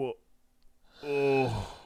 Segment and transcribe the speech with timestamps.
[0.00, 0.14] Oh.
[1.02, 1.76] Oh.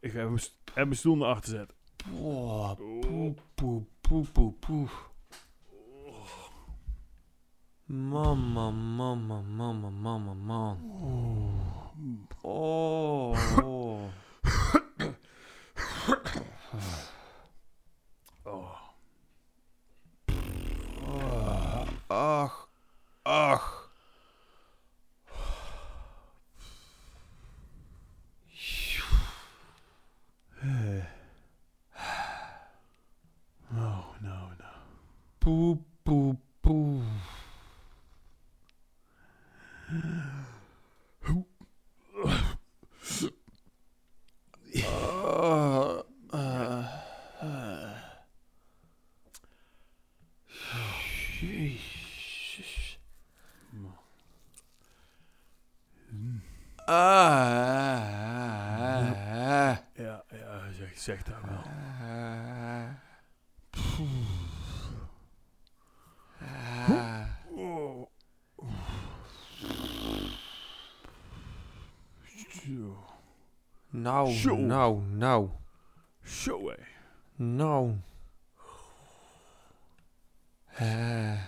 [0.00, 0.40] Ik ga even
[0.74, 1.76] mijn stoel naar achter zetten.
[2.22, 2.72] Oh.
[2.74, 5.10] Poep, poep, poep, poep, poep.
[7.84, 10.78] Mama, mama, mama, mama, man.
[12.42, 13.34] Oh.
[13.62, 13.77] oh.
[35.48, 37.00] Poe, poe, poe.
[44.84, 46.84] Ah, ah,
[47.40, 47.96] ah.
[51.40, 52.98] Jezus.
[56.86, 57.88] Ah.
[59.96, 61.62] Ja, ja, zeg, zeg dat wel.
[72.68, 72.94] Shoo.
[73.94, 74.58] No, Shoo.
[74.58, 75.52] no, no.
[76.22, 76.74] Shoo.
[77.38, 77.96] No.
[80.78, 81.38] Uh.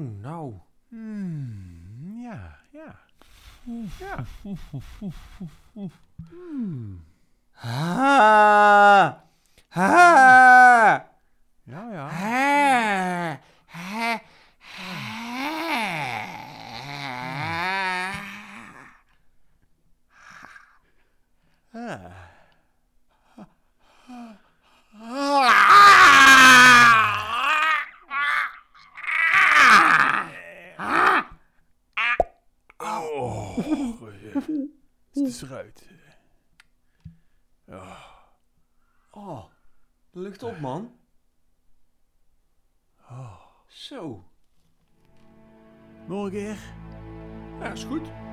[0.00, 0.60] Nou, nou.
[0.88, 2.94] Hmm, ja, ja.
[3.98, 4.24] Ja.
[6.30, 7.00] Hmm.
[7.54, 9.22] Ah.
[9.70, 11.04] Ah.
[11.64, 12.08] Ja, ja.
[12.08, 13.38] Ah.
[13.72, 14.20] Ah.
[21.72, 22.30] Ah.
[22.32, 22.39] Oh,
[34.12, 35.88] het is eruit.
[37.66, 38.06] Oh.
[39.10, 39.44] Oh,
[40.10, 40.98] de lucht op, man.
[43.00, 43.40] Oh.
[43.66, 44.24] Zo.
[46.06, 46.58] Nog een keer.
[47.58, 48.29] Ja, is goed.